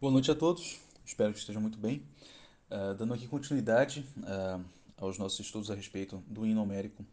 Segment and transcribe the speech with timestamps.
[0.00, 2.06] Boa noite a todos, espero que estejam muito bem.
[2.70, 4.64] Uh, dando aqui continuidade uh,
[4.96, 7.04] aos nossos estudos a respeito do hino homérico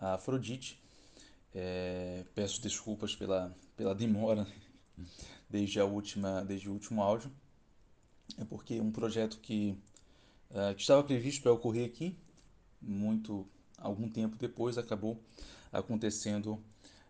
[0.00, 0.80] a Afrodite.
[1.54, 4.46] É, peço desculpas pela, pela demora
[5.46, 7.30] desde, a última, desde o último áudio.
[8.38, 9.78] É porque um projeto que,
[10.52, 12.16] uh, que estava previsto para ocorrer aqui,
[12.80, 13.46] muito
[13.76, 15.22] algum tempo depois, acabou
[15.70, 16.58] acontecendo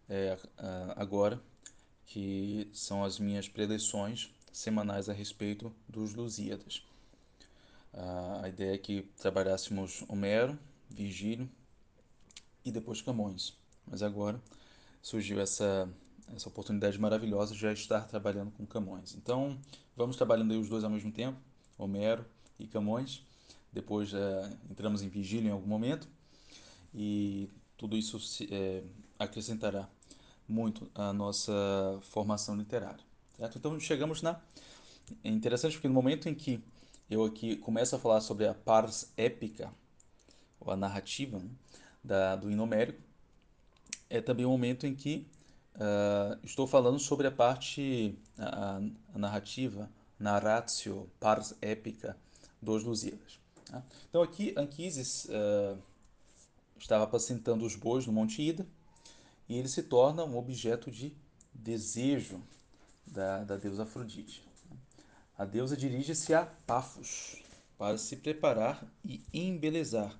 [0.08, 0.36] é,
[0.96, 1.40] agora,
[2.06, 6.82] que são as minhas preleções semanais a respeito dos Lusíadas.
[7.92, 11.48] A ideia é que trabalhássemos Homero, Virgílio
[12.64, 13.54] e depois Camões.
[13.86, 14.40] Mas agora
[15.02, 15.88] surgiu essa,
[16.34, 19.14] essa oportunidade maravilhosa de já estar trabalhando com Camões.
[19.14, 19.60] Então,
[19.94, 21.38] vamos trabalhando aí os dois ao mesmo tempo,
[21.76, 22.24] Homero
[22.58, 23.22] e Camões.
[23.70, 26.08] Depois é, entramos em Virgílio em algum momento
[26.94, 28.82] e tudo isso se, é,
[29.18, 29.86] acrescentará
[30.48, 31.52] muito à nossa
[32.00, 33.04] formação literária.
[33.36, 33.58] Certo?
[33.58, 34.40] Então chegamos na.
[35.22, 36.60] É interessante porque no momento em que
[37.08, 39.72] eu aqui começo a falar sobre a pars épica,
[40.58, 41.48] ou a narrativa né,
[42.02, 43.00] da, do inomérico,
[44.10, 45.26] é também o momento em que
[45.76, 48.80] uh, estou falando sobre a parte, a,
[49.14, 52.16] a narrativa, narratio, pars épica
[52.60, 53.38] dos Lusíadas.
[53.66, 53.82] Tá?
[54.08, 55.78] Então aqui Anquises uh,
[56.78, 58.66] estava apacentando os bois no Monte Ida
[59.48, 61.14] e ele se torna um objeto de
[61.54, 62.42] desejo
[63.06, 64.46] da, da deusa Afrodite.
[65.36, 67.42] A deusa dirige-se a Pafos
[67.78, 70.18] para se preparar e embelezar,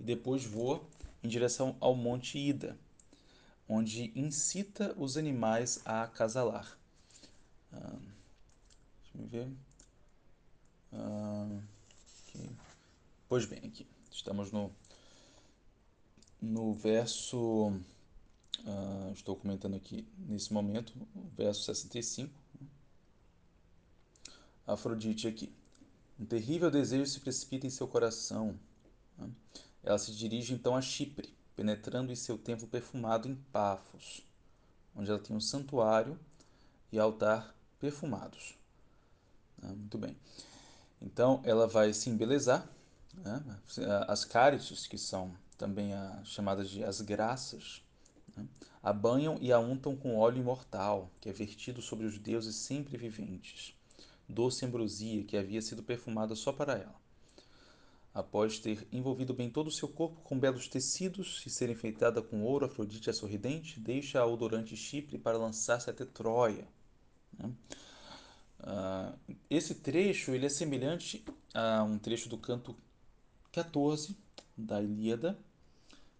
[0.00, 0.82] e depois voa
[1.22, 2.78] em direção ao Monte Ida,
[3.68, 6.78] onde incita os animais a acasalar.
[7.72, 7.98] Ah,
[9.02, 9.52] deixa eu ver.
[10.92, 11.60] Ah,
[13.28, 14.72] Pois bem, aqui estamos no,
[16.40, 17.78] no verso
[18.64, 20.92] Uh, estou comentando aqui nesse momento,
[21.36, 22.32] verso 65.
[24.66, 25.52] Afrodite aqui.
[26.18, 28.58] Um terrível desejo se precipita em seu coração.
[29.16, 29.30] Né?
[29.82, 34.22] Ela se dirige então a Chipre, penetrando em seu templo perfumado em Pafos,
[34.94, 36.18] onde ela tem um santuário
[36.92, 38.54] e altar perfumados.
[39.62, 40.16] Ah, muito bem.
[41.00, 42.68] Então ela vai se embelezar.
[43.14, 43.42] Né?
[44.06, 47.87] As cárices, que são também as chamadas de as graças, né?
[48.82, 52.96] A banham e a untam com óleo imortal, que é vertido sobre os deuses sempre
[52.96, 53.74] viventes,
[54.28, 56.98] doce ambrosia que havia sido perfumada só para ela.
[58.14, 62.42] Após ter envolvido bem todo o seu corpo com belos tecidos e ser enfeitada com
[62.42, 66.66] ouro, Afrodite a sorridente deixa a odorante Chipre para lançar-se até Troia.
[67.38, 67.52] Né?
[68.60, 71.24] Uh, esse trecho ele é semelhante
[71.54, 72.74] a um trecho do canto
[73.52, 74.16] 14
[74.56, 75.38] da Ilíada,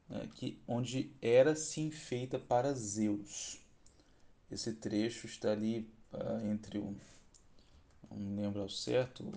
[0.09, 3.59] né, que, onde Hera se enfeita para Zeus.
[4.51, 6.97] Esse trecho está ali uh, entre o.
[8.11, 9.31] Não lembro ao certo,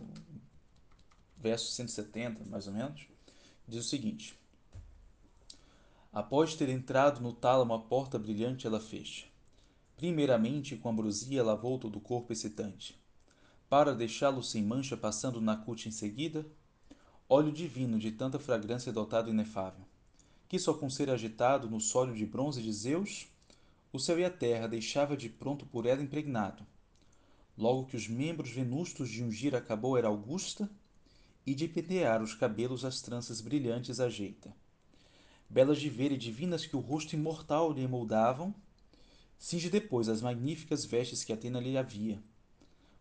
[1.38, 3.06] verso 170, mais ou menos,
[3.68, 4.40] diz o seguinte:
[6.14, 9.28] Após ter entrado no tálamo a porta brilhante, ela fecha.
[9.98, 12.98] Primeiramente, com ambrosia, lavou todo o corpo excitante.
[13.70, 16.46] Para deixá-lo sem mancha, passando na cute em seguida,
[17.28, 19.86] óleo divino de tanta fragrância dotado inefável
[20.52, 23.26] que só com ser agitado no sólio de bronze de Zeus,
[23.90, 26.68] o céu e a terra deixava de pronto por ela impregnado.
[27.58, 30.70] Logo que os membros venustos de ungir acabou era augusta,
[31.46, 34.54] e de pentear os cabelos as tranças brilhantes ajeita.
[35.50, 38.54] Belas de ver e divinas que o rosto imortal lhe moldavam,
[39.40, 42.22] cinge depois as magníficas vestes que Atena lhe havia,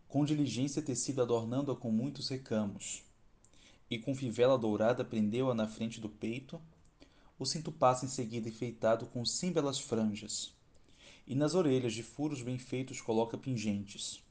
[0.07, 3.03] com diligência tecido adornando-a com muitos recamos,
[3.89, 6.57] e com fivela dourada prendeu-a na frente do peito,
[7.41, 10.53] o cinto passa em seguida enfeitado com cem belas franjas,
[11.25, 14.21] e nas orelhas de furos bem feitos coloca pingentes.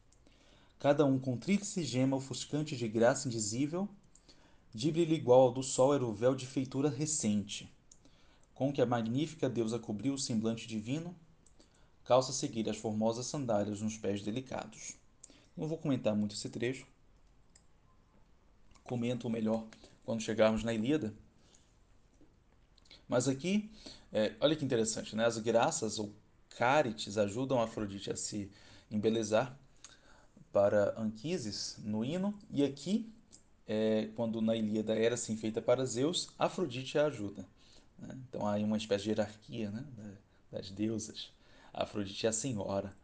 [0.78, 3.88] Cada um com tríplice gema ofuscante de graça indizível,
[4.72, 7.69] de brilho igual ao do sol era o véu de feitura recente,
[8.54, 11.12] com que a magnífica deusa cobriu o semblante divino,
[12.04, 14.94] calça seguir as formosas sandálias nos pés delicados.
[15.56, 16.87] Não vou comentar muito esse trecho,
[18.84, 19.67] comento melhor
[20.05, 21.12] quando chegarmos na Ilíada,
[23.10, 23.68] mas aqui,
[24.12, 25.26] é, olha que interessante, né?
[25.26, 26.14] As graças ou
[26.56, 28.48] carites ajudam Afrodite a se
[28.88, 29.58] embelezar
[30.52, 33.12] para Anquises no hino, e aqui,
[33.66, 37.44] é, quando na Ilíada era assim feita para Zeus, Afrodite a ajuda.
[37.98, 38.16] Né?
[38.28, 39.84] Então há uma espécie de hierarquia né?
[40.52, 41.32] das deusas.
[41.74, 42.94] A Afrodite é a senhora,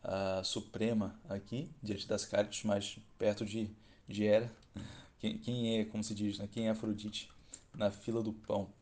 [0.00, 3.68] a suprema aqui, diante das carites, mais perto de,
[4.06, 4.50] de Hera.
[5.18, 6.48] Quem, quem é, como se diz, né?
[6.50, 7.28] quem é Afrodite
[7.74, 8.72] na fila do pão?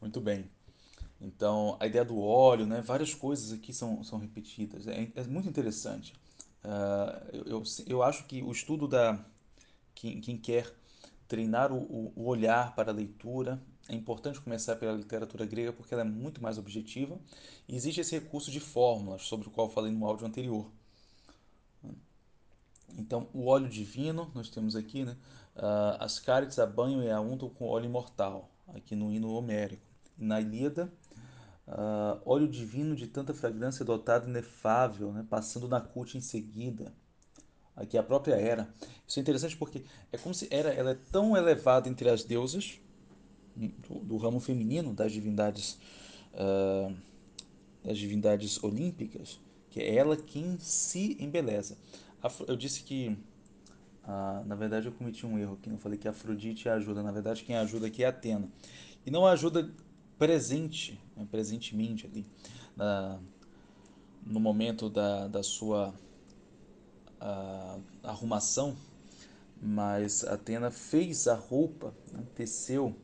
[0.00, 0.50] Muito bem.
[1.20, 2.80] Então, a ideia do óleo, né?
[2.82, 4.86] várias coisas aqui são, são repetidas.
[4.86, 6.12] É, é muito interessante.
[7.32, 9.24] eu, eu, eu acho que o estudo da.
[9.94, 10.70] Quem, quem quer
[11.26, 16.02] treinar o, o olhar para a leitura é importante começar pela literatura grega porque ela
[16.02, 17.18] é muito mais objetiva
[17.68, 20.70] e existe esse recurso de fórmulas sobre o qual falei no áudio anterior.
[22.98, 25.16] Então, o óleo divino, nós temos aqui, né?
[25.54, 29.86] Uh, as cárites a banho e a untam com óleo imortal, aqui no hino homérico.
[30.16, 30.92] Na Ilíada,
[31.68, 35.26] uh, óleo divino de tanta fragrância dotado inefável, né?
[35.28, 36.92] passando na cute em seguida.
[37.74, 38.72] Aqui a própria Hera.
[39.06, 42.80] Isso é interessante porque é como se Hera ela é tão elevada entre as deusas,
[43.56, 45.78] do, do ramo feminino das divindades,
[46.34, 46.94] uh,
[47.82, 49.40] das divindades olímpicas,
[49.70, 51.76] que é ela quem se embeleza.
[52.46, 53.16] Eu disse que,
[54.06, 55.68] ah, na verdade, eu cometi um erro aqui.
[55.68, 57.02] Não falei que Afrodite ajuda.
[57.02, 58.48] Na verdade, quem ajuda aqui é Atena.
[59.04, 59.70] E não ajuda
[60.18, 62.26] presente, né, presentemente ali,
[62.76, 63.18] na,
[64.24, 65.94] no momento da, da sua
[67.20, 68.76] a, arrumação,
[69.60, 72.94] mas Atena fez a roupa, né, teceu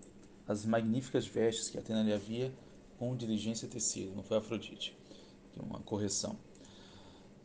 [0.46, 2.52] as magníficas vestes que Atena lhe havia
[2.98, 4.14] com diligência tecido.
[4.14, 4.96] Não foi Afrodite.
[5.56, 6.36] Uma correção.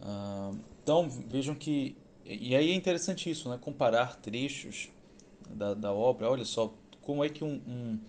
[0.01, 0.51] Ah,
[0.83, 1.97] então vejam que.
[2.29, 3.57] E aí é interessante isso, né?
[3.59, 4.89] comparar trechos
[5.49, 6.29] da, da obra.
[6.29, 7.99] Olha só como é que um, um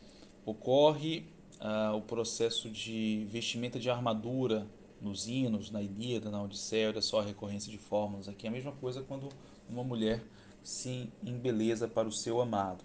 [0.45, 1.25] ocorre
[1.61, 4.67] uh, o processo de vestimenta de armadura
[5.01, 6.89] nos hinos, na Ilíada, na Odisseia.
[6.89, 8.47] Olha só a recorrência de fórmulas aqui.
[8.47, 9.29] É a mesma coisa quando
[9.69, 10.21] uma mulher
[10.65, 12.85] se embeleza para o seu amado.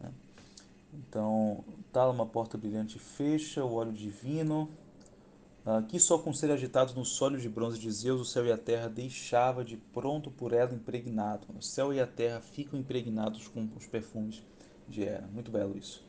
[0.00, 0.10] Né?
[0.92, 4.68] Então, tá uma porta brilhante fecha, o óleo divino
[5.88, 8.56] que só com ser agitados no sólio de bronze de Zeus, o céu e a
[8.56, 11.46] terra deixava de pronto por ela impregnado.
[11.56, 14.42] O céu e a terra ficam impregnados com os perfumes
[14.88, 15.28] de Hera.
[15.32, 16.02] Muito belo isso.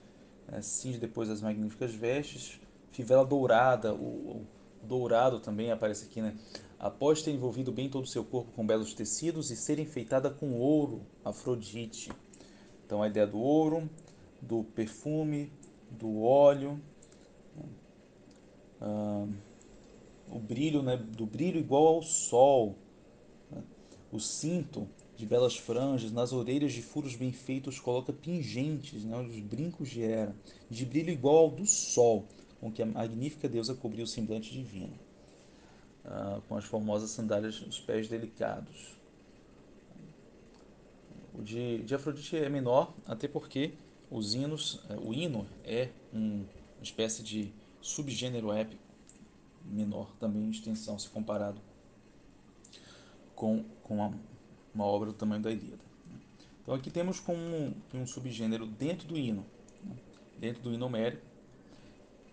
[0.52, 2.60] É, cinge depois as magníficas vestes,
[2.92, 3.98] fivela dourada, o,
[4.38, 4.48] o
[4.84, 6.36] dourado também aparece aqui, né?
[6.80, 10.60] Após ter envolvido bem todo o seu corpo com belos tecidos e ser enfeitada com
[10.60, 12.12] ouro, Afrodite.
[12.86, 13.88] Então a ideia do ouro,
[14.42, 15.52] do perfume,
[15.92, 16.82] do óleo,
[18.82, 19.28] ah,
[20.30, 22.76] o brilho, né, do brilho igual ao sol,
[23.52, 23.62] né?
[24.12, 29.40] o cinto de belas franjas, nas orelhas de furos bem feitos coloca pingentes, né, os
[29.40, 30.36] brincos de Hera,
[30.70, 32.26] de brilho igual ao do sol,
[32.60, 34.94] com que a magnífica deusa cobriu o semblante divino,
[36.04, 39.00] ah, com as formosas sandálias nos pés delicados.
[41.34, 43.74] O de, de Afrodite é menor, até porque
[44.10, 46.44] os hinos, eh, o hino é um,
[46.78, 48.92] uma espécie de subgênero épico
[49.66, 51.60] menor também em extensão se comparado
[53.36, 54.14] com, com
[54.74, 55.82] uma, obra do tamanho da Ilíada.
[56.62, 59.46] Então aqui temos como um, um subgênero dentro do hino,
[59.84, 59.96] né?
[60.38, 61.24] dentro do hino homérico,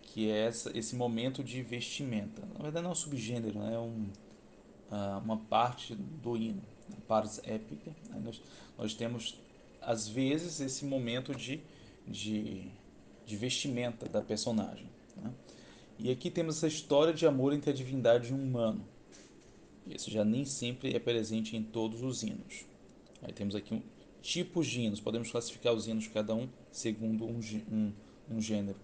[0.03, 2.43] que é essa, esse momento de vestimenta.
[2.55, 3.75] Na verdade não é um subgênero, né?
[3.75, 4.09] é um,
[4.91, 6.63] uh, uma parte do hino,
[6.93, 7.91] a pars épica.
[8.11, 8.21] Né?
[8.23, 8.43] Nós,
[8.77, 9.39] nós temos
[9.81, 11.61] às vezes esse momento de,
[12.07, 12.71] de,
[13.25, 14.98] de vestimenta da personagem.
[15.23, 15.33] Né?
[15.99, 18.87] E aqui temos essa história de amor entre a divindade e um humano.
[19.87, 22.65] Isso já nem sempre é presente em todos os hinos.
[23.23, 23.83] Aí temos aqui um,
[24.23, 25.01] tipos de hinos.
[25.01, 27.41] Podemos classificar os hinos cada um segundo um,
[27.73, 27.93] um,
[28.31, 28.79] um gênero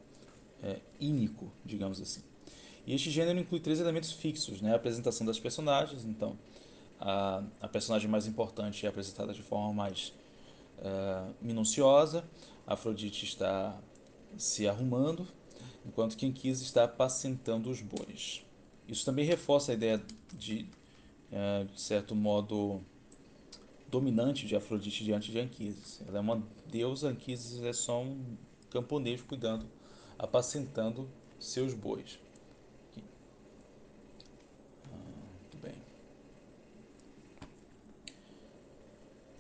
[0.63, 2.23] é, ínico, digamos assim.
[2.87, 4.73] E este gênero inclui três elementos fixos, né?
[4.73, 6.37] A apresentação das personagens, então
[7.01, 10.13] a, a personagem mais importante é apresentada de forma mais
[10.79, 12.25] uh, minuciosa.
[12.67, 13.79] A Afrodite está
[14.37, 15.27] se arrumando,
[15.87, 18.45] enquanto que Anquises está apacentando os bois.
[18.89, 20.03] Isso também reforça a ideia
[20.37, 20.67] de,
[21.31, 22.81] é, de certo modo,
[23.89, 26.03] dominante de Afrodite diante de Anquises.
[26.07, 28.37] Ela é uma deusa, Anquises é só um
[28.71, 29.67] camponês cuidando,
[30.19, 32.19] apacentando seus bois.
[34.93, 35.71] Ah.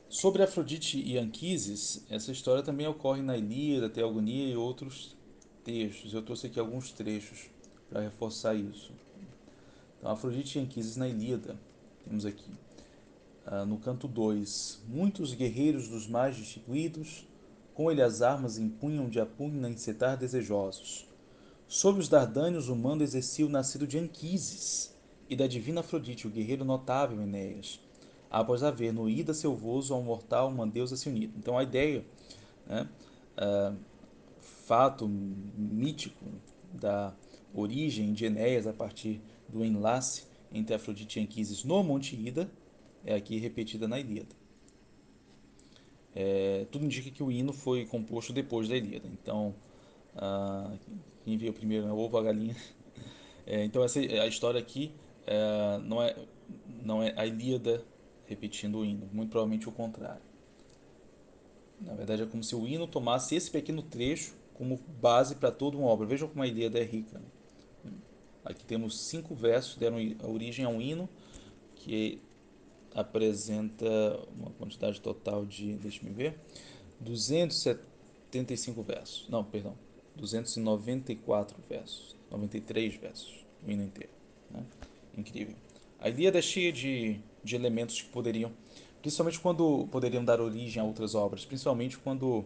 [0.08, 5.16] Sobre Afrodite e Anquises, essa história também ocorre na Ilíada, Teogonia e outros
[5.64, 6.12] textos.
[6.12, 7.50] Eu trouxe aqui alguns trechos
[7.88, 8.92] para reforçar isso.
[9.98, 11.56] Então, Afrodite e Anquises na Ilíada.
[12.04, 12.50] Temos aqui.
[13.46, 14.82] Uh, no canto 2.
[14.88, 17.26] Muitos guerreiros dos mais destituídos,
[17.74, 21.06] com ele as armas empunham de apunho a encetar desejosos.
[21.66, 24.94] Sobre os Dardânios o mando exercia o nascido de Anquises,
[25.28, 27.80] e da divina Afrodite, o guerreiro notável Enéas,
[28.30, 31.32] após haver no ida selvoso ao mortal uma deusa se unida.
[31.38, 32.04] Então a ideia
[32.66, 32.88] né,
[33.38, 33.76] uh,
[34.66, 36.24] fato mítico
[36.72, 37.14] da
[37.52, 42.50] origem de Enéas a partir do enlace entre Afrodite e Anquises no Monte Ida
[43.04, 44.34] é aqui repetida na Ilíada.
[46.14, 49.08] É, tudo indica que o hino foi composto depois da Ilíada.
[49.08, 49.54] Então,
[51.24, 52.56] quem veio primeiro, né, ovo a galinha.
[53.46, 54.90] É, então, essa, a história aqui
[55.26, 56.16] é, não, é,
[56.82, 57.84] não é a Ilíada
[58.24, 60.22] repetindo o hino, muito provavelmente o contrário.
[61.78, 65.76] Na verdade, é como se o hino tomasse esse pequeno trecho como base para toda
[65.76, 66.06] uma obra.
[66.06, 67.20] Vejam como a Ilíada é rica.
[68.44, 71.08] Aqui temos cinco versos que deram origem a um hino
[71.74, 72.20] que
[72.94, 73.86] apresenta
[74.38, 76.38] uma quantidade total de, deixa me ver,
[77.00, 79.26] 275 versos.
[79.28, 79.74] Não, perdão,
[80.14, 84.12] 294 versos, 93 versos, o hino inteiro.
[84.50, 84.64] Né?
[85.16, 85.56] Incrível.
[85.98, 88.52] A Ilíada é cheia de, de elementos que poderiam,
[89.00, 92.44] principalmente quando poderiam dar origem a outras obras, principalmente quando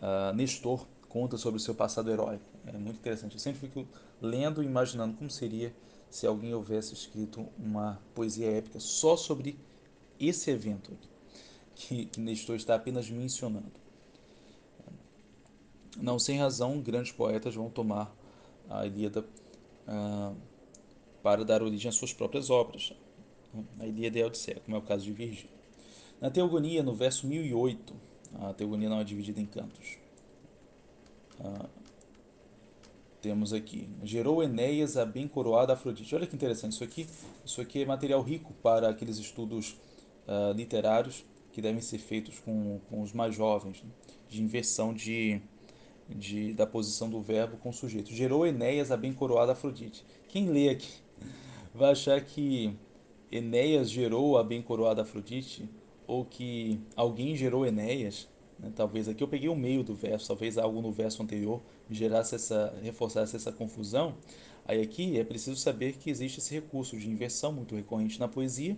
[0.00, 2.44] uh, Nestor conta sobre o seu passado heróico.
[2.66, 3.34] É muito interessante.
[3.34, 3.86] Eu sempre fico
[4.20, 5.72] lendo e imaginando como seria
[6.10, 9.56] se alguém houvesse escrito uma poesia épica só sobre
[10.18, 10.90] esse evento
[11.76, 13.70] que, que Nestor está apenas mencionando.
[15.96, 18.12] Não sem razão, grandes poetas vão tomar
[18.68, 19.24] a Ilíada
[19.86, 20.36] uh,
[21.22, 22.92] para dar origem às suas próprias obras.
[23.78, 25.54] A Ilíada e a Odisseia, como é o caso de Virgílio.
[26.20, 27.94] Na Teogonia, no verso 1008,
[28.40, 30.02] a Teogonia não é dividida em cantos.
[31.40, 31.68] Uh,
[33.20, 36.14] temos aqui, gerou Enéas a bem coroada Afrodite.
[36.14, 37.06] Olha que interessante, isso aqui,
[37.42, 39.76] isso aqui é material rico para aqueles estudos
[40.28, 43.88] uh, literários que devem ser feitos com, com os mais jovens, né?
[44.28, 45.40] de inversão de,
[46.08, 48.12] de, da posição do verbo com o sujeito.
[48.12, 50.04] Gerou Enéas a bem coroada Afrodite.
[50.28, 50.92] Quem lê aqui
[51.72, 52.76] vai achar que
[53.30, 55.68] Enéas gerou a bem coroada Afrodite
[56.06, 58.28] ou que alguém gerou Enéas.
[58.58, 58.72] Né?
[58.74, 62.74] Talvez aqui eu peguei o meio do verso, talvez algo no verso anterior gerasse essa,
[62.82, 64.16] reforçasse essa confusão.
[64.66, 68.76] Aí aqui é preciso saber que existe esse recurso de inversão muito recorrente na poesia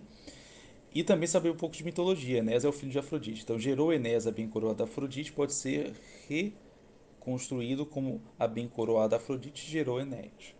[0.93, 2.39] e também saber um pouco de mitologia.
[2.39, 3.43] Enéas é o filho de Afrodite.
[3.43, 5.93] Então, gerou Enéas a bem coroada Afrodite pode ser
[6.27, 10.55] reconstruído como a bem coroada Afrodite gerou Enéas.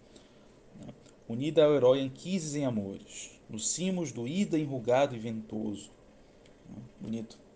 [0.79, 0.93] Né?
[1.27, 5.91] Unida ao herói Anquises em amores, nos cimos do Ida enrugado e ventoso.
[7.01, 7.46] Bonito.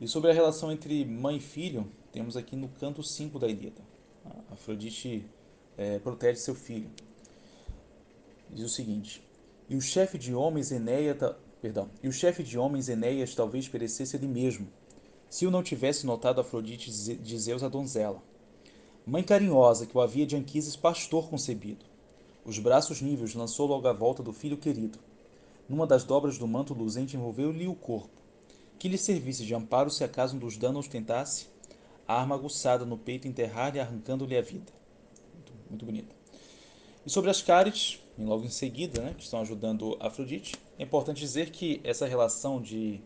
[0.00, 3.82] E sobre a relação entre mãe e filho, temos aqui no canto 5 da Ilíada.
[4.50, 5.24] Afrodite
[5.76, 6.90] é, protege seu filho.
[8.50, 9.22] Diz o seguinte:
[9.68, 11.14] E o chefe de homens Enéia
[11.60, 11.90] Perdão.
[12.02, 14.68] E o chefe de homens, Enéas, talvez perecesse ele mesmo,
[15.28, 18.22] se o não tivesse notado Afrodite de Zeus a donzela.
[19.06, 21.84] Mãe carinhosa que o havia de Anquises pastor concebido.
[22.44, 24.98] Os braços níveos lançou logo à volta do filho querido.
[25.68, 28.22] Numa das dobras do manto luzente envolveu-lhe o corpo,
[28.78, 31.46] que lhe servisse de amparo se acaso um dos danos tentasse,
[32.06, 34.72] a arma aguçada no peito enterrar-lhe arrancando-lhe a vida.
[35.34, 36.14] Muito, muito bonito.
[37.04, 41.50] E sobre as cárites, logo em seguida, né, que estão ajudando Afrodite, é importante dizer
[41.50, 43.00] que essa relação de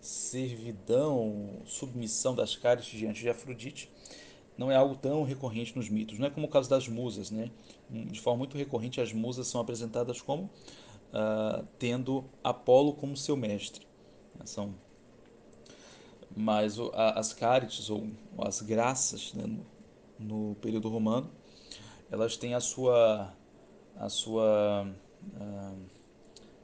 [0.00, 3.90] servidão, submissão das caras diante de Afrodite
[4.56, 6.18] não é algo tão recorrente nos mitos.
[6.18, 7.30] Não é como o caso das musas.
[7.30, 7.50] Né?
[7.90, 13.86] De forma muito recorrente, as musas são apresentadas como uh, tendo Apolo como seu mestre.
[14.44, 14.74] São
[16.36, 18.08] mas as cárites ou
[18.38, 19.44] as graças né,
[20.18, 21.30] no, período romano
[22.10, 23.32] elas têm a sua
[23.96, 24.86] a sua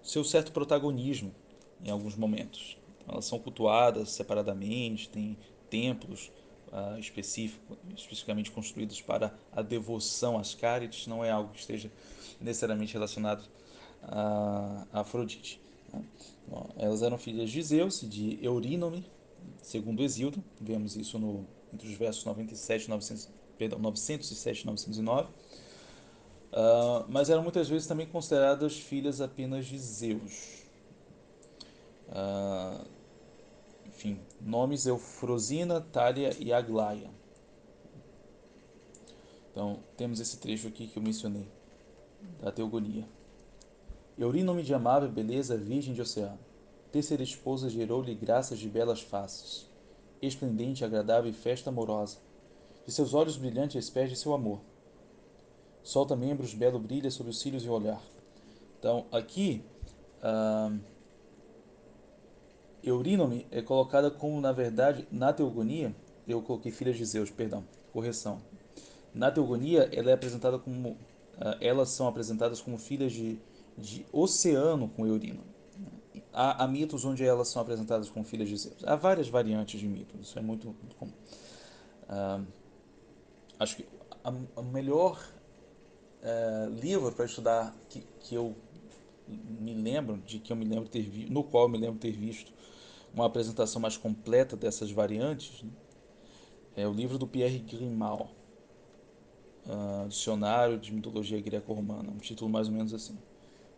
[0.03, 1.35] seu certo protagonismo
[1.85, 2.79] em alguns momentos.
[2.97, 5.37] Então, elas são cultuadas separadamente, tem
[5.69, 6.31] templos
[6.69, 11.91] uh, específico, especificamente construídos para a devoção às cárites, não é algo que esteja
[12.41, 13.45] necessariamente relacionado
[14.03, 15.61] a, Afrodite.
[15.93, 16.03] Né?
[16.77, 19.05] Elas eram filhas de Zeus e de Eurínome,
[19.63, 25.29] segundo Exildo, vemos isso no, entre os versos 97 900, perdão, 907 e 909
[26.57, 30.63] Uh, mas eram muitas vezes também consideradas filhas apenas de Zeus.
[32.09, 32.87] Uh,
[33.87, 37.11] enfim, nomes Eufrosina, Tália e Aglaia.
[39.51, 41.47] Então, temos esse trecho aqui que eu mencionei,
[42.41, 43.07] da Teogonia.
[44.17, 46.39] Eurínome de amável beleza, virgem de oceano.
[46.93, 49.69] Terceira esposa gerou-lhe graças de belas faces.
[50.23, 52.19] Esplendente, agradável e festa amorosa.
[52.85, 54.61] De seus olhos brilhantes esperde seu amor
[55.87, 58.03] solta membros, belo brilha sobre os cílios e o olhar.
[58.79, 59.63] Então, aqui,
[60.21, 60.77] uh,
[62.83, 65.95] Eurínome é colocada como, na verdade, na teogonia,
[66.27, 68.43] eu coloquei filha de Zeus, perdão, correção.
[69.15, 70.99] Na teogonia, ela é apresentada como, uh,
[71.61, 73.39] elas são apresentadas como filhas de,
[73.79, 75.56] de Oceano com Eurínome.
[76.33, 78.85] Há, há, mitos onde elas são apresentadas como filhas de Zeus.
[78.85, 81.13] Há várias variantes de mitos, isso é muito, muito comum.
[83.59, 83.87] Acho que
[84.55, 85.19] a melhor
[86.23, 88.57] é, livro para estudar que, que eu
[89.27, 92.13] me lembro, de que eu me lembro ter visto, no qual eu me lembro ter
[92.13, 92.53] visto
[93.15, 95.71] uma apresentação mais completa dessas variantes, né?
[96.77, 98.31] é o livro do Pierre Grimal,
[99.67, 103.17] uh, Dicionário de Mitologia Greco-Romana, um título mais ou menos assim,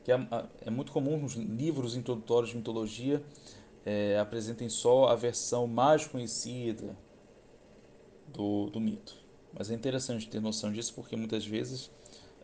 [0.09, 3.23] porque é, é muito comum os livros introdutórios de mitologia
[3.85, 6.97] é, apresentem só a versão mais conhecida
[8.29, 9.17] do, do mito.
[9.53, 11.91] Mas é interessante ter noção disso porque muitas vezes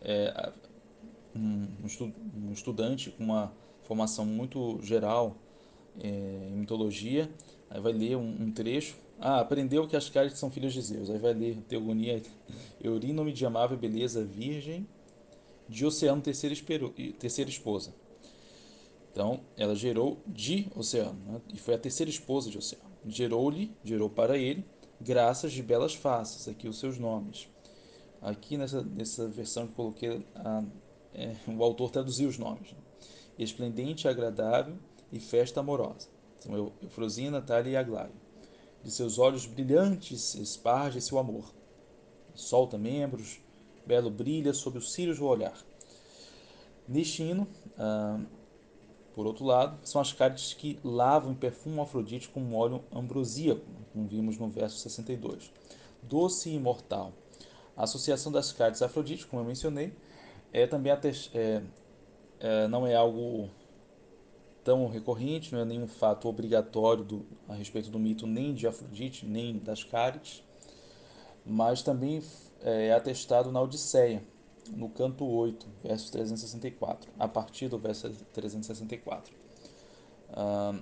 [0.03, 0.53] é,
[1.35, 1.67] um,
[2.49, 3.51] um, estudante com uma
[3.83, 5.35] formação muito geral
[6.03, 7.31] é, em mitologia,
[7.71, 8.97] aí vai ler um, um, trecho.
[9.19, 11.09] Ah, aprendeu que as caras são filhas de Zeus.
[11.09, 12.23] Aí vai ler Teogonia,
[12.83, 14.87] Eurínome de amável beleza virgem,
[15.69, 16.55] de Oceano, terceira,
[17.19, 17.95] terceira esposa.
[19.11, 21.41] Então, ela gerou de Oceano, né?
[21.53, 22.91] e foi a terceira esposa de Oceano.
[23.07, 24.65] Gerou-lhe, gerou para ele,
[25.01, 27.49] graças de belas faces, aqui os seus nomes.
[28.21, 30.65] Aqui nessa, nessa versão que coloquei, a,
[31.15, 32.73] é, o autor traduziu os nomes.
[32.73, 32.79] Né?
[33.39, 34.77] Esplendente, agradável
[35.13, 36.09] e festa amorosa.
[36.41, 38.13] São Eufrosina, Natália e Aglaia.
[38.83, 41.55] De seus olhos brilhantes esparge-se o amor.
[42.35, 43.41] Solta membros,
[43.87, 45.57] belo brilha sob os cílios do olhar.
[46.87, 47.47] Neste hino,
[47.79, 48.21] ah,
[49.15, 53.65] por outro lado, são as cárides que lavam e perfumam Afrodite com um óleo ambrosíaco,
[53.93, 55.53] como vimos no verso 62.
[56.03, 57.13] Doce e imortal.
[57.77, 59.93] A associação das cárides a Afrodite, como eu mencionei,
[60.53, 61.63] é também é,
[62.41, 63.49] é, não é algo
[64.65, 69.27] tão recorrente, não é nenhum fato obrigatório do, a respeito do mito nem de Afrodite,
[69.27, 70.43] nem das Cárides,
[71.45, 72.23] mas também
[72.65, 74.23] é, é atestado na Odisseia,
[74.73, 79.35] no canto 8, verso 364, a partir do verso 364.
[80.33, 80.81] Ah,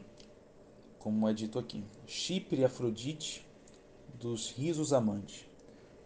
[0.98, 3.44] como é dito aqui: Chipre Afrodite
[4.14, 5.44] dos risos amantes.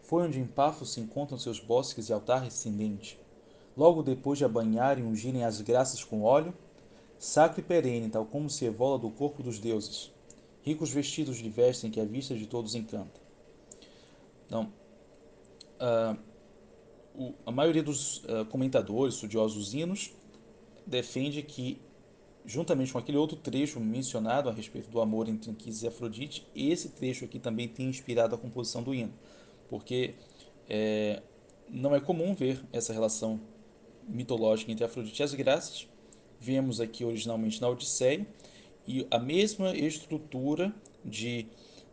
[0.02, 3.18] Foi onde em Pafos se encontram seus bosques e altar rescindente.
[3.76, 6.54] Logo depois de a banharem e ungirem as graças com óleo,
[7.18, 10.10] sacro e perene, tal como se evola do corpo dos deuses.
[10.62, 13.20] Ricos vestidos de vestem que a vista de todos encanta.
[14.46, 14.72] Então,
[15.80, 16.18] uh,
[17.14, 20.12] o, a maioria dos uh, comentadores, estudiosos hinos,
[20.86, 21.80] defende que,
[22.44, 26.90] juntamente com aquele outro trecho mencionado a respeito do amor entre Anquises e Afrodite, esse
[26.90, 29.12] trecho aqui também tem inspirado a composição do hino,
[29.68, 30.14] porque
[30.68, 31.22] é,
[31.68, 33.40] não é comum ver essa relação
[34.08, 35.88] mitológica entre Afrodite e as Graças,
[36.38, 38.26] vemos aqui originalmente na Odisseia,
[38.86, 40.72] e a mesma estrutura
[41.04, 41.46] de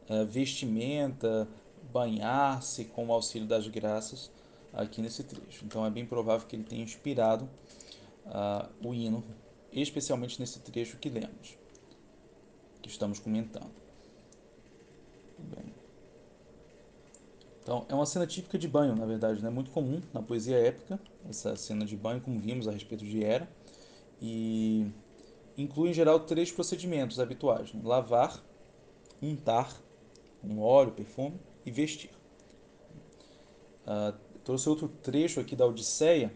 [0.07, 1.47] uh, vestimenta,
[1.93, 4.31] banhar-se com o auxílio das graças
[4.73, 5.63] aqui nesse trecho.
[5.63, 7.47] Então é bem provável que ele tenha inspirado
[8.25, 9.23] uh, o hino,
[9.71, 11.55] especialmente nesse trecho que lemos,
[12.81, 13.71] que estamos comentando.
[15.37, 15.73] Bem.
[17.61, 19.49] Então é uma cena típica de banho, na verdade, né?
[19.49, 23.47] muito comum na poesia épica, essa cena de banho, como vimos a respeito de Hera
[24.19, 24.87] e
[25.55, 27.81] inclui em geral três procedimentos habituais: né?
[27.83, 28.43] lavar,
[29.21, 29.71] untar,
[30.43, 32.09] um óleo, perfume e vestir.
[33.85, 36.33] Uh, trouxe outro trecho aqui da Odisseia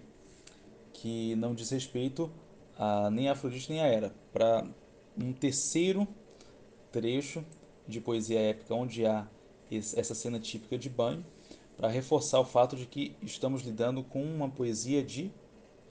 [0.93, 2.29] que não diz respeito
[2.77, 4.67] a nem a Afrodite nem a Hera, para
[5.19, 6.07] um terceiro
[6.91, 7.43] trecho
[7.87, 9.27] de poesia épica onde há
[9.71, 11.25] essa cena típica de banho,
[11.75, 15.31] para reforçar o fato de que estamos lidando com uma poesia de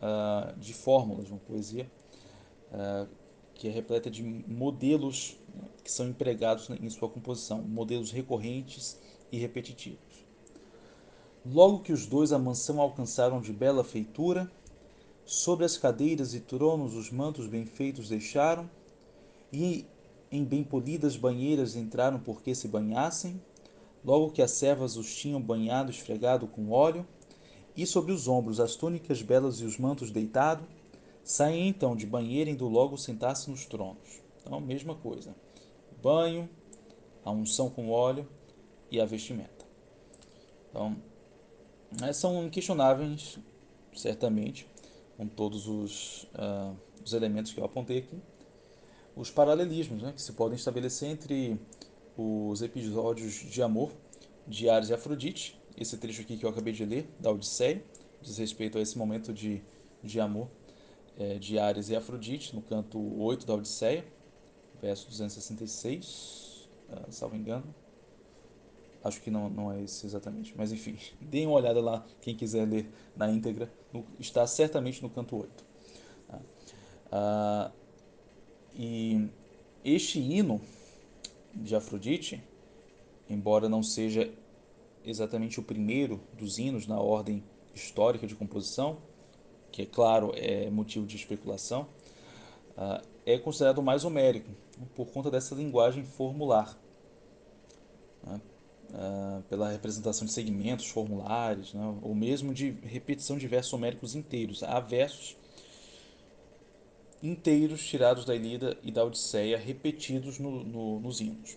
[0.00, 1.90] uh, de fórmulas, uma poesia
[2.72, 3.08] uh,
[3.54, 8.98] que é repleta de modelos né, que são empregados em sua composição, modelos recorrentes
[9.30, 10.26] e repetitivos.
[11.44, 14.50] Logo que os dois a mansão alcançaram de bela feitura,
[15.24, 18.68] sobre as cadeiras e tronos os mantos bem feitos deixaram,
[19.52, 19.86] e
[20.30, 23.40] em bem polidas banheiras entraram porque se banhassem,
[24.04, 27.06] logo que as servas os tinham banhado esfregado com óleo,
[27.76, 30.64] e sobre os ombros as túnicas belas e os mantos deitado,
[31.22, 34.20] saem então de banheiro indo logo sentar-se nos tronos.
[34.40, 35.34] Então, mesma coisa.
[36.02, 36.48] Banho,
[37.24, 38.26] a unção com óleo
[38.90, 39.64] e a vestimenta.
[40.70, 40.96] Então,
[42.02, 43.38] é, são inquestionáveis,
[43.94, 44.66] certamente,
[45.16, 48.20] com todos os, uh, os elementos que eu apontei aqui,
[49.14, 51.58] os paralelismos né, que se podem estabelecer entre
[52.16, 53.92] os episódios de amor
[54.46, 57.84] de Ares e Afrodite esse trecho aqui que eu acabei de ler, da Odisseia,
[58.22, 59.62] diz respeito a esse momento de,
[60.02, 60.48] de amor
[61.18, 64.04] é, de Ares e Afrodite, no canto 8 da Odisseia,
[64.80, 67.74] verso 266, uh, salvo engano.
[69.06, 72.66] Acho que não, não é esse exatamente, mas enfim, deem uma olhada lá, quem quiser
[72.66, 75.64] ler na íntegra, no, está certamente no canto 8.
[76.26, 76.40] Tá?
[77.06, 77.72] Uh,
[78.74, 79.28] e
[79.84, 80.60] este hino
[81.54, 82.42] de Afrodite,
[83.30, 84.28] embora não seja
[85.04, 88.98] exatamente o primeiro dos hinos na ordem histórica de composição,
[89.70, 91.86] que é claro é motivo de especulação,
[92.76, 94.50] uh, é considerado mais homérico
[94.96, 96.76] por conta dessa linguagem formular,
[98.24, 98.40] né?
[98.90, 101.98] Uh, pela representação de segmentos formulares, né?
[102.02, 104.62] ou mesmo de repetição de versos homéricos inteiros.
[104.62, 105.36] Há versos
[107.22, 111.56] inteiros tirados da Ilíada e da Odisseia, repetidos no, no, nos hinos.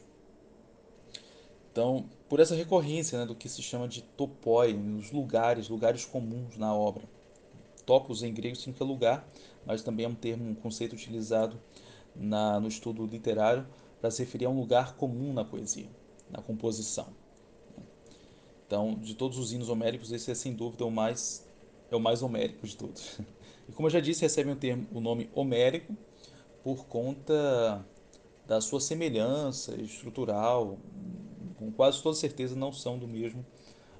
[1.72, 6.58] Então, por essa recorrência né, do que se chama de topoi, os lugares, lugares comuns
[6.58, 7.04] na obra.
[7.86, 9.28] Topos em grego significa lugar,
[9.66, 11.60] mas também é um termo, um conceito utilizado
[12.16, 13.66] na, no estudo literário
[14.02, 15.88] para se referir a um lugar comum na poesia,
[16.30, 17.08] na composição.
[18.70, 21.44] Então, de todos os hinos homéricos, esse é sem dúvida o mais
[21.90, 23.20] é o mais homérico de todos.
[23.68, 25.96] E como eu já disse, recebe o, termo, o nome homérico
[26.64, 27.86] por conta
[28.48, 30.80] da sua semelhança estrutural,
[31.56, 33.46] com quase toda certeza não são do mesmo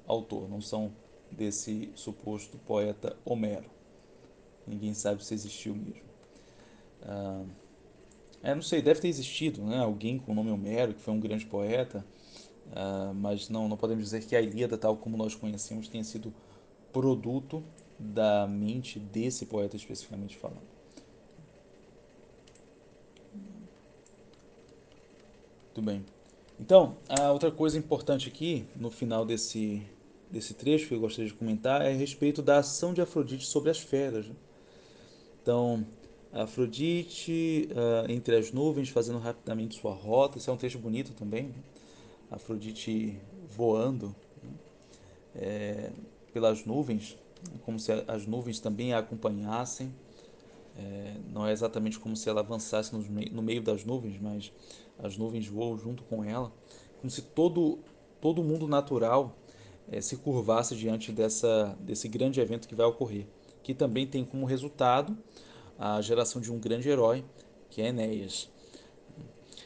[0.08, 0.90] autor, não são
[1.30, 3.70] desse suposto poeta Homero.
[4.66, 6.10] Ninguém sabe se existiu mesmo.
[7.02, 7.44] Ah,
[8.42, 11.20] é, não sei, deve ter existido né, alguém com o nome Homero, que foi um
[11.20, 12.04] grande poeta,
[12.74, 16.32] ah, mas não, não podemos dizer que a Ilíada, tal como nós conhecemos, tenha sido
[16.92, 17.62] produto
[17.98, 20.70] da mente desse poeta especificamente falando.
[25.66, 26.04] Muito bem.
[26.58, 29.82] Então, a outra coisa importante aqui, no final desse,
[30.30, 33.70] desse trecho que eu gostaria de comentar, é a respeito da ação de Afrodite sobre
[33.70, 34.26] as feras.
[34.26, 34.34] Né?
[35.42, 35.86] Então,
[36.32, 40.38] Afrodite uh, entre as nuvens, fazendo rapidamente sua rota.
[40.38, 41.44] Esse é um trecho bonito também.
[41.44, 41.54] Né?
[42.30, 44.50] Afrodite voando né?
[45.34, 45.92] é,
[46.32, 47.18] pelas nuvens,
[47.64, 49.92] como se as nuvens também a acompanhassem.
[50.76, 54.52] É, não é exatamente como se ela avançasse no, no meio das nuvens, mas
[54.98, 56.52] as nuvens voam junto com ela,
[57.00, 57.78] como se todo
[58.20, 59.36] todo mundo natural
[59.90, 63.26] é, se curvasse diante dessa desse grande evento que vai ocorrer,
[63.62, 65.18] que também tem como resultado
[65.78, 67.24] a geração de um grande herói,
[67.70, 68.50] que é Enéas.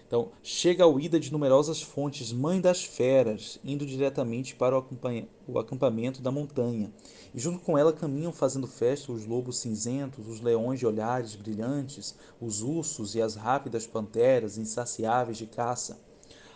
[0.07, 6.21] Então, chega ao ida de numerosas fontes, mãe das feras, indo diretamente para o acampamento
[6.21, 6.93] da montanha.
[7.35, 12.15] E junto com ela caminham fazendo festa os lobos cinzentos, os leões de olhares brilhantes,
[12.41, 15.99] os ursos e as rápidas panteras insaciáveis de caça.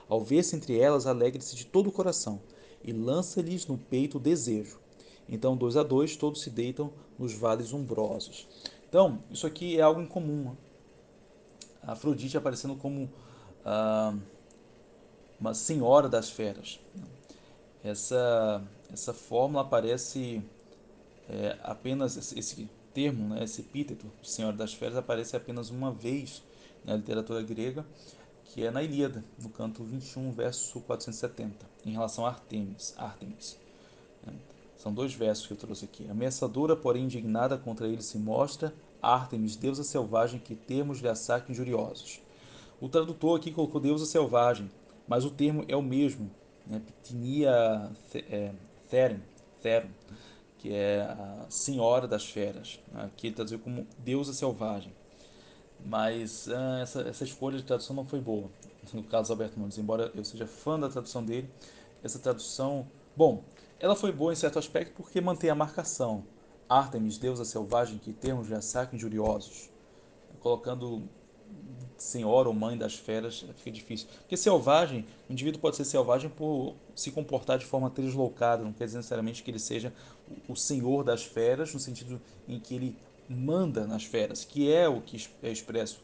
[0.08, 2.40] Ao ver-se entre elas, alegre-se de todo o coração
[2.84, 4.78] e lança-lhes no peito o desejo.
[5.28, 8.46] Então, dois a dois, todos se deitam nos vales umbrosos.
[8.88, 10.54] Então, isso aqui é algo incomum.
[11.82, 13.11] A Afrodite aparecendo como
[15.40, 16.81] uma senhora das feras.
[17.83, 20.42] Essa, essa fórmula aparece
[21.28, 26.42] é, apenas, esse, termo, né, esse epíteto, senhora das feras, aparece apenas uma vez
[26.85, 27.87] na literatura grega,
[28.44, 32.94] que é na Ilíada, no canto 21, verso 470, em relação a Artemis.
[32.96, 33.59] Artemis.
[34.26, 34.33] Né.
[34.76, 36.09] São dois versos que eu trouxe aqui.
[36.11, 42.20] Ameaçadora, porém indignada contra ele se mostra, Artemis, deusa selvagem, que termos lhe assaque injuriosos.
[42.80, 44.70] O tradutor aqui colocou deusa selvagem,
[45.06, 46.30] mas o termo é o mesmo,
[46.66, 46.80] né?
[47.02, 48.52] Ptinia é,
[48.88, 49.20] Therum,
[49.60, 49.88] Therum,
[50.58, 52.78] que é a senhora das feras.
[52.92, 53.04] Né?
[53.04, 54.92] Aqui ele traduziu como deusa selvagem.
[55.84, 58.50] Mas ah, essa, essa escolha de tradução não foi boa,
[58.92, 59.78] no caso Alberto Nunes.
[59.78, 61.48] Embora eu seja fã da tradução dele,
[62.02, 62.86] essa tradução,
[63.16, 63.42] bom,
[63.80, 66.24] ela foi boa em certo aspecto porque mantém a marcação.
[66.68, 69.70] Artemis, deusa selvagem, que termos de saque injuriosos.
[70.40, 71.08] Colocando
[71.98, 74.08] senhora ou mãe das feras, fica difícil.
[74.20, 78.84] Porque selvagem, o indivíduo pode ser selvagem por se comportar de forma deslocada, não quer
[78.87, 79.92] dizer necessariamente que ele seja
[80.48, 82.96] o senhor das feras, no sentido em que ele
[83.28, 86.00] manda nas feras, que é o que é expresso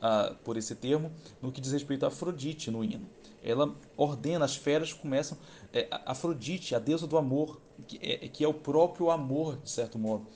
[0.00, 3.06] ah, por esse termo no que diz respeito a Afrodite no hino.
[3.42, 5.36] Ela ordena, as feras começam.
[5.72, 9.98] É, Afrodite, a deusa do amor, que é, que é o próprio amor, de certo
[9.98, 10.26] modo,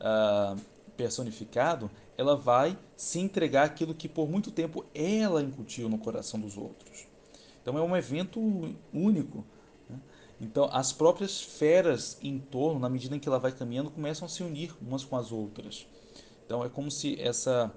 [0.00, 0.54] ah,
[0.96, 6.56] personificado, ela vai se entregar aquilo que por muito tempo ela incutiu no coração dos
[6.56, 7.06] outros.
[7.60, 8.40] Então é um evento
[8.92, 9.44] único.
[9.88, 9.98] Né?
[10.40, 14.28] Então as próprias feras em torno, na medida em que ela vai caminhando, começam a
[14.28, 15.86] se unir umas com as outras.
[16.44, 17.72] Então é como se essa,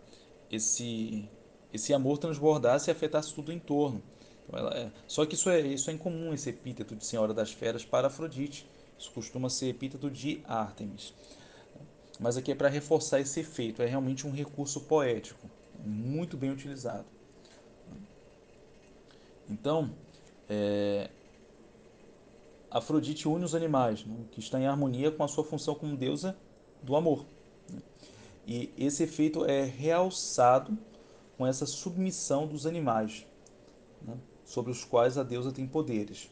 [0.51, 1.29] esse,
[1.71, 4.01] esse amor transbordasse e afetasse tudo em torno.
[4.47, 7.85] Então, é, só que isso é, isso é incomum, esse epíteto de Senhora das Feras
[7.85, 8.67] para Afrodite.
[8.97, 11.13] Isso costuma ser epíteto de Ártemis
[12.19, 13.81] mas aqui é para reforçar esse efeito.
[13.81, 15.49] É realmente um recurso poético,
[15.83, 17.05] muito bem utilizado.
[19.49, 19.91] Então,
[20.49, 21.09] é,
[22.75, 26.35] Afrodite une os animais, né, que está em harmonia com a sua função como deusa
[26.83, 27.25] do amor.
[27.69, 27.79] Né.
[28.45, 30.77] E esse efeito é realçado
[31.37, 33.25] com essa submissão dos animais,
[34.01, 36.29] né, sobre os quais a deusa tem poderes.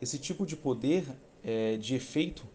[0.00, 1.06] Esse tipo de poder,
[1.42, 2.46] é, de efeito,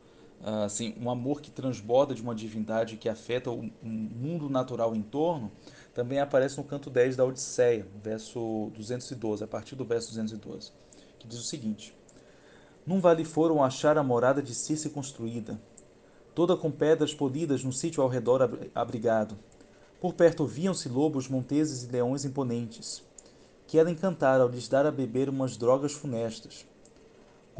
[0.65, 5.51] assim, um amor que transborda de uma divindade que afeta o mundo natural em torno,
[5.93, 10.71] também aparece no canto 10 da Odisseia, verso 212, a partir do verso 212,
[11.17, 11.93] que diz o seguinte:
[12.85, 15.59] Num vale foram achar a morada de Circe construída,
[16.33, 19.37] toda com pedras polidas no sítio ao redor abrigado.
[19.99, 23.03] Por perto ouviam-se lobos, monteses e leões imponentes,
[23.67, 26.65] que ela encantara ao lhes dar a beber umas drogas funestas.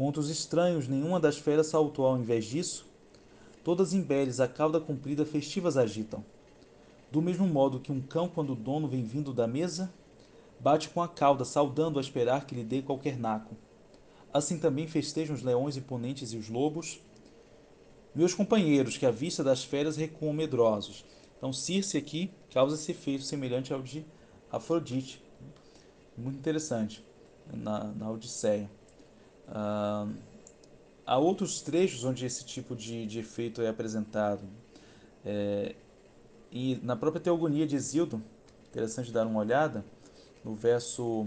[0.00, 2.86] Contra os estranhos, nenhuma das feras saltou ao invés disso.
[3.62, 6.24] Todas imberes a cauda comprida festivas agitam.
[7.12, 9.92] Do mesmo modo que um cão, quando o dono vem vindo da mesa,
[10.58, 13.54] bate com a cauda, saudando a esperar que lhe dê qualquer naco.
[14.32, 16.98] Assim também festejam os leões imponentes e os lobos.
[18.14, 21.04] Meus companheiros, que à vista das feras recuam medrosos.
[21.36, 24.06] Então, Circe aqui causa esse efeito semelhante ao de
[24.50, 25.22] Afrodite.
[26.16, 27.04] Muito interessante
[27.52, 28.79] na, na Odisseia.
[29.50, 30.06] Ah,
[31.04, 34.42] há outros trechos onde esse tipo de, de efeito é apresentado.
[35.24, 35.74] É,
[36.50, 38.22] e na própria Teogonia de Exildo,
[38.68, 39.84] interessante dar uma olhada,
[40.44, 41.26] no verso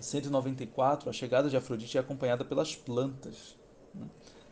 [0.00, 3.56] 194, a chegada de Afrodite é acompanhada pelas plantas.
[3.94, 4.06] Né?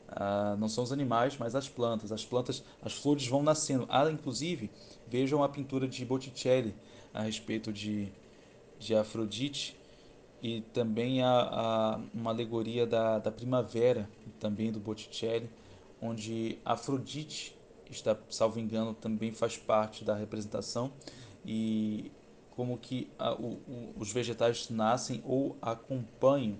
[0.09, 2.13] Ah, não são os animais, mas as plantas.
[2.13, 3.87] As plantas, as flores vão nascendo.
[3.89, 4.71] Há, inclusive,
[5.07, 6.75] vejam a pintura de Botticelli
[7.13, 8.13] a respeito de,
[8.79, 9.77] de Afrodite
[10.45, 14.07] e também há, há uma alegoria da, da primavera,
[14.39, 15.49] também do Botticelli,
[16.03, 17.57] onde Afrodite
[17.89, 20.93] está, salvo engano, também faz parte da representação
[21.47, 22.13] e
[22.51, 26.59] como que a, o, o, os vegetais nascem ou acompanham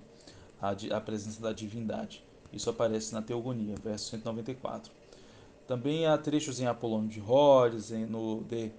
[0.63, 2.25] a, a presença da divindade.
[2.51, 4.91] Isso aparece na Teogonia, verso 194.
[5.69, 8.73] Também há trechos em Apolônio de Rhodes, no De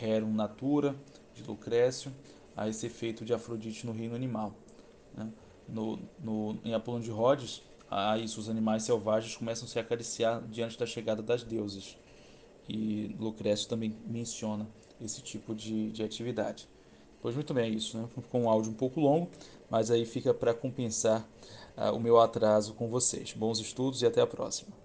[0.00, 0.96] Rerum Natura,
[1.34, 2.10] de Lucrécio,
[2.56, 4.54] a esse efeito de Afrodite no reino animal.
[5.14, 5.30] Né?
[5.68, 10.42] No, no, em Apolônio de Rhodes, a isso, os animais selvagens começam a se acariciar
[10.48, 11.96] diante da chegada das deusas.
[12.68, 14.66] E Lucrécio também menciona
[15.00, 16.68] esse tipo de, de atividade.
[17.20, 17.98] Pois muito bem, é isso.
[17.98, 18.08] Né?
[18.20, 19.30] Ficou um áudio um pouco longo,
[19.70, 21.28] mas aí fica para compensar
[21.76, 23.32] uh, o meu atraso com vocês.
[23.32, 24.76] Bons estudos e até a próxima.